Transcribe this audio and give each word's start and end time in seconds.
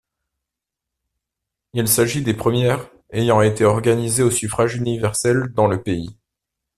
Il 1.73 1.87
s'agit 1.87 2.23
des 2.23 2.33
premières 2.33 2.89
ayant 3.11 3.39
été 3.43 3.63
organisées 3.65 4.23
au 4.23 4.31
suffrage 4.31 4.75
universel 4.77 5.49
dans 5.53 5.67
le 5.67 5.83
pays. 5.83 6.17